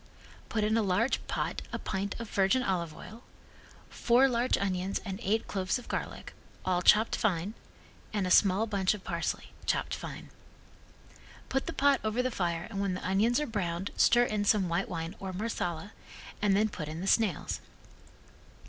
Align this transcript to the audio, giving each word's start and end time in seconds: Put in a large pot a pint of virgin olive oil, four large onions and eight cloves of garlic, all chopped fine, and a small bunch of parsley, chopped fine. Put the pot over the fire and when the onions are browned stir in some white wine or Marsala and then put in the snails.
Put 0.49 0.63
in 0.63 0.75
a 0.77 0.81
large 0.81 1.21
pot 1.27 1.61
a 1.71 1.77
pint 1.77 2.19
of 2.19 2.27
virgin 2.27 2.63
olive 2.63 2.95
oil, 2.95 3.21
four 3.87 4.27
large 4.27 4.57
onions 4.57 4.99
and 5.05 5.19
eight 5.21 5.45
cloves 5.47 5.77
of 5.77 5.87
garlic, 5.87 6.33
all 6.65 6.81
chopped 6.81 7.15
fine, 7.15 7.53
and 8.11 8.25
a 8.25 8.31
small 8.31 8.65
bunch 8.65 8.95
of 8.95 9.03
parsley, 9.03 9.53
chopped 9.67 9.93
fine. 9.93 10.31
Put 11.49 11.67
the 11.67 11.71
pot 11.73 12.01
over 12.03 12.23
the 12.23 12.31
fire 12.31 12.65
and 12.71 12.81
when 12.81 12.95
the 12.95 13.07
onions 13.07 13.39
are 13.39 13.45
browned 13.45 13.91
stir 13.95 14.23
in 14.23 14.43
some 14.43 14.69
white 14.69 14.89
wine 14.89 15.15
or 15.19 15.33
Marsala 15.33 15.93
and 16.41 16.57
then 16.57 16.69
put 16.69 16.87
in 16.87 16.99
the 17.01 17.05
snails. 17.05 17.61